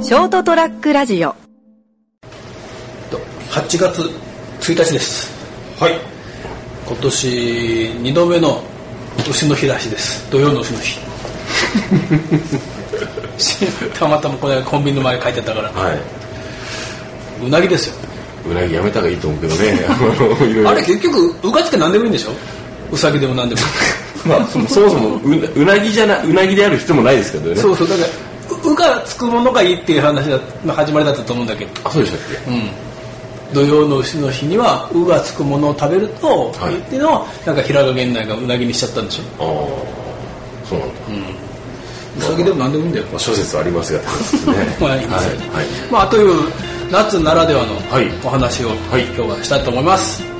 [0.00, 1.34] ショートトラックラジオ。
[3.50, 4.00] 8月
[4.60, 5.30] 1日です。
[5.80, 5.94] はい。
[6.86, 8.62] 今年2度目の
[9.28, 10.30] 牛の日らしいです。
[10.30, 10.98] 土曜の牛の日。
[13.98, 15.68] たまたまこれコンビニの前に書いてあったから。
[15.70, 15.96] は
[17.44, 17.94] うなぎですよ。
[18.48, 19.86] いうなぎやめた方がいいと思うけどね。
[20.68, 22.32] あれ結局うがつけ何でもいいんでしょ？
[22.92, 23.60] うさぎでも何でも。
[24.26, 27.60] まあそもそもうなうなぎじゃなうなぎである人もないですけどね。
[27.60, 28.08] そうそうだから
[28.90, 30.26] がつくものがいいっていう話
[30.64, 31.70] の始まりだったと思うんだけど。
[31.84, 32.50] あそうでしたっけ？
[32.50, 32.70] うん。
[33.54, 36.78] 土曜の牛の日にはうがつくものを食べると、はい。
[36.78, 39.44] っていうのをなんか平賀源内がうなぎにしちゃったんでしょ？
[39.44, 40.94] ああそうなんだ、
[42.18, 43.06] うさぎでも何でもいいんだよ。
[43.06, 44.06] まあ、諸説ありますがね。
[44.80, 45.66] まあいいですよはい、はい。
[45.90, 46.52] まあという
[46.90, 48.10] 夏ならではのはい。
[48.24, 49.04] お話をはい。
[49.16, 50.37] 今日はしたいと思います、とい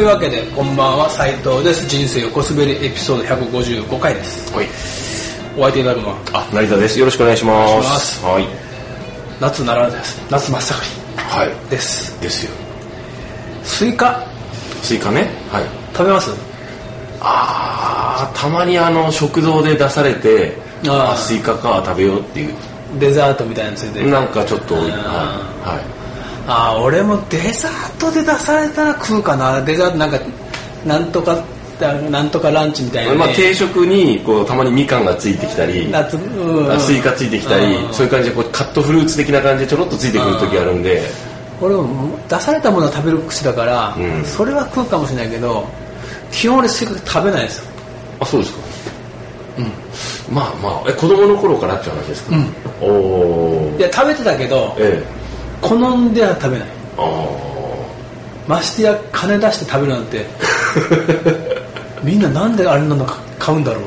[0.00, 1.86] うわけでこんばんは斉藤です。
[1.86, 4.52] 人生横滑りエピソード155回です。
[4.54, 4.66] はい。
[5.58, 6.98] お相手いただくのはあ成田です。
[6.98, 8.18] よろしくお願いしまお願いします。
[8.18, 8.46] すはい。
[9.40, 10.30] 夏ならです。
[10.30, 10.74] 夏真っ盛
[11.16, 11.48] はい。
[11.48, 12.20] りです。
[12.20, 12.52] ですよ。
[13.62, 14.24] スイカ。
[14.82, 15.28] スイカね。
[15.50, 15.64] はい。
[15.92, 16.30] 食べます？
[17.20, 21.12] ああたまにあの食堂で出されてあー。
[21.12, 22.54] あスイカか食べようっていう。
[22.98, 24.90] デザートみたいなのついてなんかちょっとはい。
[24.92, 24.94] あ
[25.62, 25.99] はい
[26.50, 29.62] ああ俺もデザートで出されたら食うかな。
[29.62, 30.18] デザートなんか
[30.84, 31.44] なんとか
[32.10, 33.18] なんとかランチみたいな、ね。
[33.18, 36.66] まあ、定食にこうたまにみかんがついてきたり夏うん。
[36.66, 37.94] うんスイカついてきたりうん。
[37.94, 41.02] そういう感じでこうカットフルーツ的な感じでちょろっとついてくる時あるんで。
[41.60, 44.24] 俺も出されたものは食べる口だから、うん。
[44.24, 45.64] それは食うかもしれないけど
[46.32, 47.64] 基本俺スイカ食べないですよ。
[48.18, 48.70] あそうですか。
[50.32, 52.36] まあまあえ子供の頃からって話ですか、
[52.80, 55.19] おおいや食べてたけどええ
[55.60, 56.68] 好んでは食べない。
[56.98, 57.36] あ
[58.48, 60.26] ましてや金出して食べるなんて
[62.02, 63.82] みんななんであれなのか買うんだろう。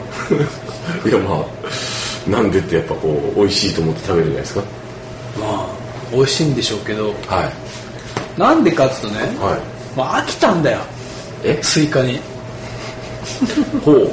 [1.06, 4.62] あ いやまあなんでってやっぱこう美味しいと思って食べるじゃないですか。
[5.40, 5.66] まあ
[6.16, 8.40] 美味しいんでしょうけどはい。
[8.40, 9.60] なんでかっつうとね、はい。
[9.96, 10.80] まあ、飽きたんだよ。
[11.44, 11.60] え？
[11.62, 12.20] スイカに。
[13.86, 14.08] ほう。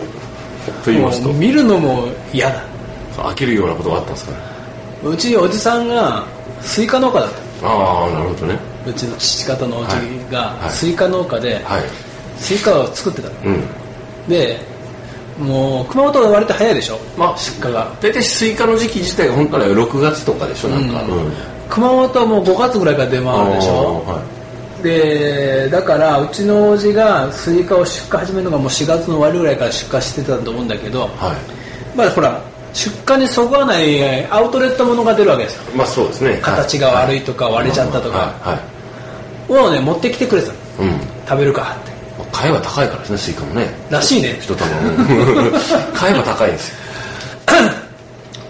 [0.84, 1.32] と言いますと。
[1.32, 2.62] 見るのも嫌だ。
[3.16, 4.38] 飽きるようなことがあったんですかね。
[5.04, 6.24] うちおじさんが
[6.60, 7.32] スイカ農家だっ
[7.62, 8.59] ああなるほどね。
[8.84, 9.91] たうちの父方のおじ
[10.31, 11.82] がスイカ農家ではい。
[12.38, 13.34] スイカを作ってたの。
[13.44, 13.62] うん。
[14.28, 14.59] で
[15.38, 17.93] もう熊本は割と早いでしょ、まあ出荷が。
[18.00, 21.26] 大体スイカの時期自体が本当は6月とかでしょなんか、うん。
[21.26, 21.32] うん
[21.71, 24.04] 熊本はもう5月ぐらいから出回るでしょ。
[24.04, 24.21] は
[24.81, 24.82] い。
[24.82, 31.97] でだからうちのおじがスイカを出荷始めるのがもう4月の終わりぐらいから出荷してたと思うんだけど、はい。
[31.97, 32.42] まあほら
[32.72, 35.62] 出荷にそぐわないアウトレットものが出るわけですよ。
[35.76, 36.38] まあそうですね。
[36.42, 38.34] 形が悪いとか割れちゃったとか。
[39.48, 40.91] をね持ってきてくれてたの。
[40.91, 41.00] うん。
[41.26, 41.91] 食べるかって。
[42.32, 43.69] 買えば高いからですねスイカもね。
[43.91, 44.38] らしいね。
[44.41, 45.53] 一玉うん
[45.94, 46.76] 買えば高いですよ。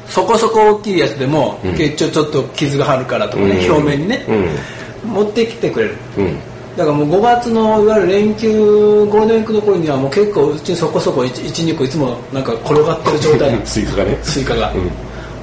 [0.08, 1.74] そこそこ大きいやつでも、うん。
[1.76, 3.74] 結構ちょっと傷があるからとかね、うん。
[3.74, 5.12] 表面にね、うん。
[5.12, 5.96] 持ってきてくれる。
[6.18, 6.36] うん
[6.76, 14.18] だからもう5月のいわゆる連休ゴールデンウィークの頃にはもう結構うちにそこそこ12個いつもなんか転がってる状態 スイカがね。
[14.22, 14.90] スイカが、うん。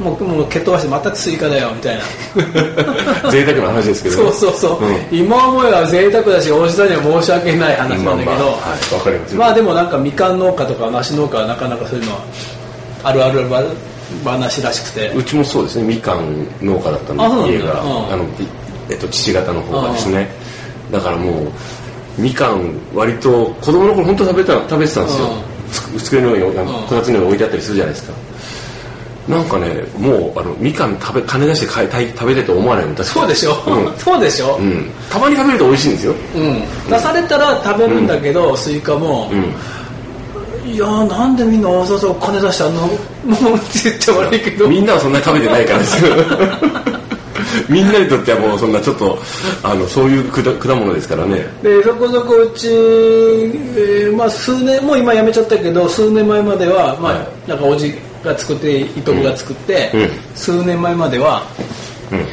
[0.05, 2.01] もうもう蹴っ飛ばしてまたスイカだよみたいな。
[3.29, 5.19] 贅沢な話ですけどそうそうそう、うん。
[5.19, 8.51] 今思えば贅沢だしおじさんには申し訳ない話なんだけど、まあまあは
[8.91, 8.93] い。
[8.93, 9.35] わかります。
[9.35, 12.19] まあでもなんかみかん農家とか梨農家はなかなかそういうのは
[13.03, 13.43] あるある
[14.23, 15.11] 話らしくて。
[15.15, 15.83] うちもそうですね。
[15.83, 18.13] みかん農家だったんで家がうん。
[18.13, 18.25] あの、
[18.89, 20.29] えっと、父方の方がですね
[20.91, 21.51] だからもう
[22.17, 25.27] みかん割と子供の頃本当食べた食べてたんですよ、
[25.99, 26.55] つ机の上に
[26.87, 28.13] こたつの上に置いてあったりするじゃないですか。
[29.27, 33.97] なんかねもうあのみかん食べ金出して買いたい食べたいと思わないの確かにそうでしょ、うん。
[33.97, 36.15] そうでしょ、うん、たまに食べると美味しいんですよ。
[36.35, 36.89] うん。
[36.89, 40.71] 出されたら食べるんだけど、スイカも、うん。
[40.71, 44.67] いやーなんでみんなわざわざお金出してあんなもんって言っちゃ悪いけど。
[44.67, 46.15] みんなはそんなに食べてないからですよ
[47.69, 49.17] みんなにとってはもうそんなちょっと
[49.63, 51.47] あのそういう果果物ですからね。
[51.61, 57.49] でそこそこうち、えーまあ、数年もう今やめちゃったけど数年前までは、まあはい。
[57.49, 57.93] なんかおじ
[58.23, 60.01] が作っていとこが作って、うん。
[60.01, 60.09] うん。
[60.35, 61.43] 数年前までは
[62.11, 62.25] うん。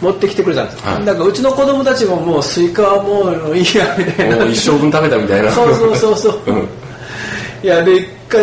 [0.00, 1.04] 持ってきてくれたんです、はい。
[1.04, 4.44] だからうちの子供たちももうスイカはもういいやみたいな。
[4.46, 5.50] 一生分食べたみたいな。
[5.50, 6.68] そうそうそうそう、うん。
[7.62, 8.42] いやで一回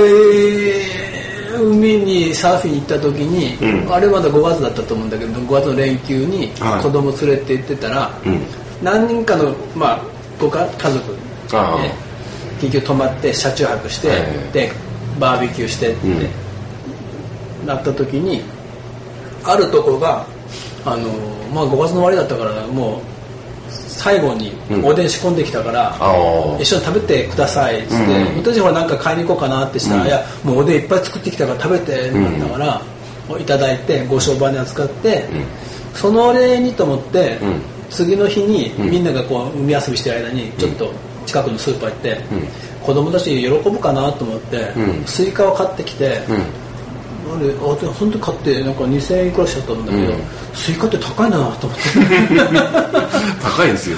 [1.60, 3.56] 海にサーフィンに行った時に、
[3.86, 3.94] うん。
[3.94, 6.84] あれまだ5月だったと思うんだけど5月の連休にはい。
[6.84, 8.42] 子供連れて行ってたら、うん。
[8.84, 10.02] 何人かの、まあ、
[10.40, 11.16] ご家家族
[11.54, 11.82] ああ。
[11.82, 11.92] で
[12.62, 14.12] 結局泊まって車中泊して、え
[14.50, 14.72] えで
[15.20, 17.68] バーベキューしてって、うん。
[17.68, 18.42] なった時に
[19.44, 20.26] あるとこが
[20.86, 21.10] あの
[21.54, 23.11] まあ5月の終わりだったからもう
[24.02, 24.52] 最後に
[24.84, 28.38] おでん仕込んできたから、ああ一緒に食べてくださいっつって、うん。
[28.40, 30.08] 私ほらなんか買いに行こうかなってしたら、うん。
[30.08, 32.82] いやもうおでんいっぱい作ってきたから食べてってなったから、
[33.40, 35.30] いただいてご商売に扱って、
[35.94, 37.62] そのお礼にと思って、うん。
[37.92, 38.90] 次の日にうん。
[38.90, 40.92] みんながこう海遊びしてる間にちょっと
[41.28, 42.48] 近くのスーパー行って、うん。
[42.82, 45.06] 子供たち喜ぶかなと思って、うん。
[45.06, 46.22] スイカを買ってきて、
[47.34, 50.20] うんあれあで本当に買ってなんか2000円いくらしちゃったんだけど、うん。
[50.54, 51.84] スイカって高いなと思って。
[53.42, 53.98] 高いんですよ。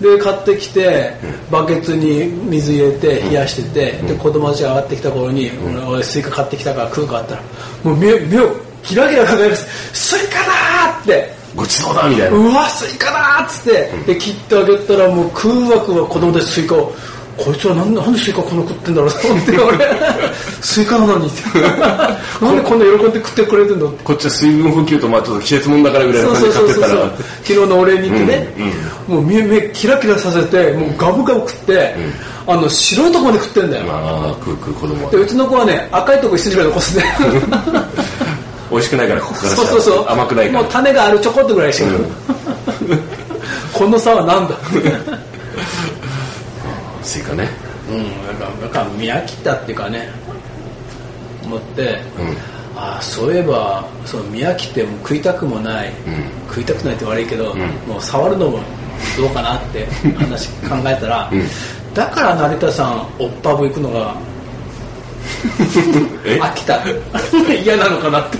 [0.00, 1.12] で買ってきて
[1.50, 5.50] バケツに水入れて冷やしてて、で子供たちが上がってきた頃に
[5.88, 7.40] 「俺スイカ買ってきたから食うか?」ったら
[7.82, 8.50] もう目目を
[8.84, 11.38] キラキラ輝かせスイカだーって。
[11.56, 12.36] ごちそうだみたいな。
[12.36, 16.92] うわスイカだーっつって、で切ってあげたらもう食うわ食うわ子供たちスイカを
[17.38, 19.78] こいつはなんでなんでスイカこんな食ってんだろうと思って俺。
[20.60, 21.60] スイカなのにって
[22.44, 23.90] なんでこんな喜んで食ってくれてんの？
[23.98, 27.24] こっちは水分補給とまあちょっと季節もんだからぐらいの感じそうそうそうで買ってったら。
[27.42, 28.54] 昨日のお礼に行ってね、
[29.08, 31.94] うんもう目目キラキラさせてもうガブガブ食って、
[32.46, 37.04] あの白いとこまで食ってんだよ、まあ食う食う子供はでうちの子はね赤いとこ一筋ぐらい残すね。
[38.70, 40.08] 美味しくないからここからそうそうそう。
[40.08, 40.62] 甘くないから。
[40.62, 41.88] もう種があるちょこっとぐらいしか、
[43.72, 44.54] この差は何だ？
[47.34, 47.48] ね。
[47.90, 47.96] うん
[48.26, 50.08] なんかなんか見飽きたっていうかね。
[51.44, 51.82] 思って、
[52.18, 52.36] うん。
[52.80, 55.92] ああそういえばその見飽きても食いたくもない、ん。
[56.48, 57.58] 食いたくないって悪いけど、ん。
[57.86, 58.58] もう触るのも
[59.16, 59.86] どうかなって
[60.18, 61.48] 話考えたら、うん。
[61.94, 64.14] だから成田さんおっぱぶ行くのが
[66.24, 66.38] え？
[66.40, 66.78] 飽きた。
[67.62, 68.38] 嫌なのかなって。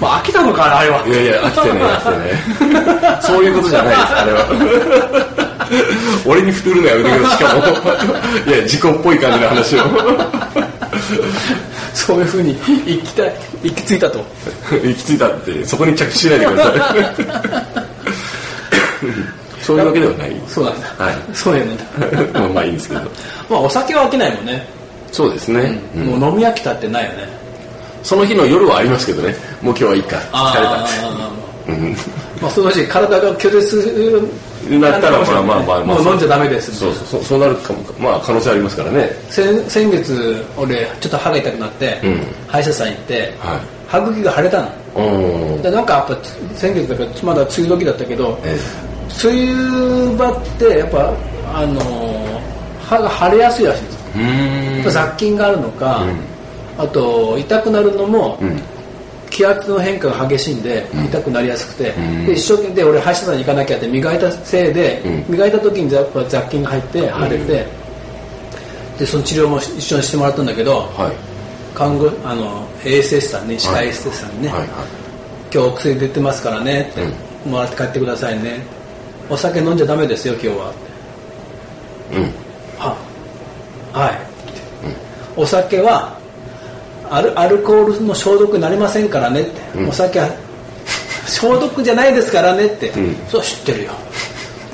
[0.00, 1.06] まあ飽きたのかなあれは。
[1.06, 3.18] いやいや飽きてね飽きてね。
[3.20, 5.53] そういうことじゃないですあれは
[6.24, 7.60] 俺に振るのやめてくださいしかも。
[8.52, 9.80] いや事故っぽい感じの話を
[11.94, 12.56] そういうふうに
[12.86, 14.24] 行きたい行き着いたと。
[14.70, 16.74] 行き着いたってそこに着地しないでください。
[19.62, 20.36] そういうわけではない。
[20.46, 21.14] そうなんだ、はい。
[21.32, 21.84] そういうのだ。
[22.40, 23.00] まあまあいいんですけど。
[23.48, 24.66] まあお酒は飽きないもんね、
[25.10, 26.06] そうですね、うん。
[26.20, 27.26] もう飲み飽きたってないよね。
[28.02, 29.34] その日の夜はありますけどね。
[29.62, 30.16] もう今日はいいか。
[30.16, 30.84] 疲れた。
[30.84, 31.10] ってう
[31.50, 31.53] ん
[32.40, 34.28] まあそのうち体が拒絶
[34.70, 36.08] なったらまあまあまあまあもう。
[36.08, 36.74] 飲んじゃダメです。
[36.74, 37.38] そうそうそう。
[37.38, 39.10] なるかもまあ可能性ありますからね。
[39.30, 42.20] 先先月俺ちょっと歯が痛くなって、うん。
[42.48, 43.60] 歯医者さん行って、はい。
[43.86, 44.68] 歯茎が腫れたの。
[44.94, 46.24] おでなんかやっぱ
[46.54, 48.58] 先月だからまだ梅雨時だったけど、え
[49.24, 51.12] 梅雨場ってやっぱ
[51.54, 56.02] あのー歯が腫れやすいらしいんです雑菌があるのか、
[56.78, 58.60] あと痛くなるのも、うん
[59.34, 62.24] 気圧の変化が激しいんで痛くなりやすくて、ん。
[62.24, 65.32] で一生懸命で俺歯医者さんに行かなきゃって磨いたせいで、うん。
[65.32, 67.66] 磨いた時にやっぱ雑菌が入って腫れて、
[68.96, 71.76] でその治療も一緒にしてもらったんだけどはい。
[71.76, 74.68] 看護あの衛生士さんね歯科衛生士さんにね、はいはい。
[75.52, 77.00] 今日お薬出てますからねって、
[77.48, 78.62] もらって帰ってくださいね。
[79.28, 80.70] お酒飲んじゃダメですよ今日は。
[80.70, 80.74] っ
[82.12, 82.22] てうん。
[82.78, 82.96] は
[83.92, 84.18] はい、
[85.36, 86.16] お酒は
[87.10, 90.28] アルアルコールの消毒になりませんからねって、お酒は
[91.26, 93.16] 消毒じゃないですからねって、ん。
[93.28, 93.92] そう知ってるよ。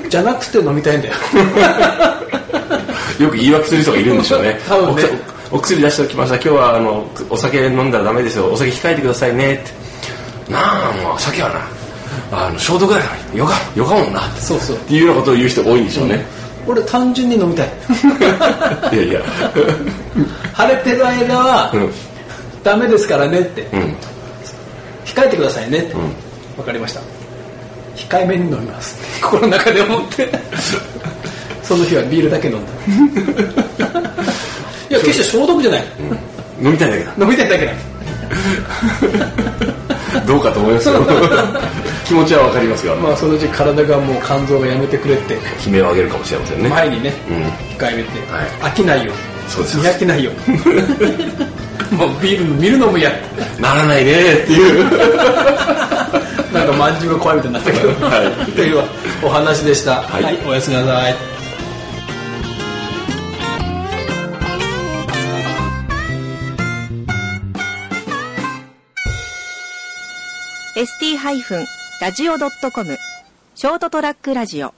[0.09, 1.15] じゃなくて飲みたいんだよ。
[3.19, 4.59] よく言い訳する人がいるんでしょうね。
[4.67, 5.03] 多分ね。
[5.51, 6.35] おお薬出しておきました。
[6.35, 8.49] 今日はあのお酒飲んだらダメですよ。
[8.51, 9.71] お酒控えてくださいねって。
[10.51, 11.55] なあもうお酒はな。
[12.31, 13.37] あの消毒だから。
[13.37, 14.21] よかよかもんな。
[14.21, 14.75] ってそうそう。
[14.75, 16.25] っていうようなことを言う人多いんでしょうね、
[16.65, 17.69] 俺単純に飲みたい。
[18.95, 19.21] いやいや。
[20.57, 21.93] 腫れてる間は、うん
[22.63, 23.95] ダメですからねって、うん。
[25.05, 25.97] 控えてくださいねって、ん。
[26.57, 27.01] わかりました。
[27.95, 28.97] 控えめに飲みます。
[29.21, 30.29] 心の中で思って。
[31.63, 32.71] その日はビールだけ飲んだ。
[34.89, 35.85] いや決して消毒じゃない、
[36.61, 37.13] 飲みたいだけだ。
[37.17, 37.71] 飲みたいだけだ。
[40.27, 40.95] どうかと思いますよ。
[42.05, 45.35] 気持ちはわかりますが、まあそのうち体がもう肝臓がやめてくれって。
[45.65, 46.69] 悲鳴を上げるかもしれませんね。
[46.69, 47.35] 前にね、うん。
[47.77, 49.13] 控えめって、は飽きないよ
[49.47, 49.77] そうです。
[49.77, 50.31] 見飽きないよ
[51.91, 53.11] もうビール見るのも嫌
[53.59, 54.85] ならないねっていう。
[56.53, 58.51] なんかまんじゅうが怖いみたいになったけど、はい。
[58.51, 58.83] という
[59.23, 60.23] お話でした、はい。
[60.23, 61.15] はい、おやすみなさい。
[70.73, 72.97] ST-radio.com
[73.55, 74.73] ショートトラックラジオ